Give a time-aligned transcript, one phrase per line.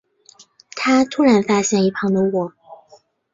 [0.71, 2.51] 他突然发现一旁的我